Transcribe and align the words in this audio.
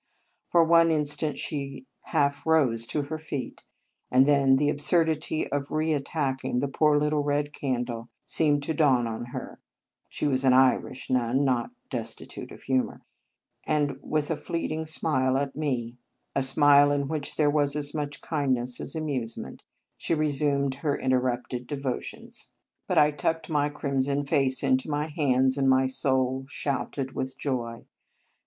For 0.49 0.63
an 0.79 0.89
instant 0.89 1.37
she 1.37 1.85
half 2.05 2.43
rose 2.47 2.87
to 2.87 3.03
her 3.03 3.19
feet; 3.19 3.65
and 4.09 4.25
then 4.25 4.55
the 4.55 4.67
absurdity 4.67 5.47
of 5.51 5.69
re 5.69 5.93
attacking 5.93 6.57
the 6.57 6.67
poor 6.67 6.97
little 6.99 7.21
red 7.21 7.53
candle 7.53 8.09
seemed 8.25 8.63
to 8.63 8.73
dawn 8.73 9.05
on 9.05 9.25
her 9.25 9.59
(she 10.09 10.25
was 10.25 10.43
an 10.43 10.53
Irish 10.53 11.11
nun, 11.11 11.45
not 11.45 11.69
des 11.91 12.01
titute 12.17 12.51
of 12.51 12.63
humour), 12.63 13.03
and 13.67 13.99
with 14.01 14.31
a 14.31 14.35
fleet 14.35 14.71
ing 14.71 14.87
smile 14.87 15.37
at 15.37 15.55
me, 15.55 15.99
a 16.35 16.41
smile 16.41 16.91
in 16.91 17.07
which 17.07 17.35
there 17.35 17.51
was 17.51 17.75
as 17.75 17.93
much 17.93 18.21
kindness 18.21 18.81
as 18.81 18.95
amuse 18.95 19.37
ment, 19.37 19.61
she 19.97 20.15
resumed 20.15 20.73
her 20.73 20.97
interrupted 20.97 21.67
devotions. 21.67 22.47
But 22.87 22.97
I 22.97 23.11
tucked 23.11 23.51
my 23.51 23.69
crimson 23.69 24.25
face 24.25 24.63
into 24.63 24.89
my 24.89 25.09
hands, 25.15 25.59
and 25.59 25.69
my 25.69 25.85
soul 25.85 26.45
shouted 26.49 27.13
with 27.13 27.37
joy. 27.37 27.85